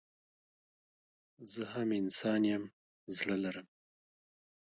[1.51, 2.63] زه هم انسان يم
[3.17, 3.67] زړه لرم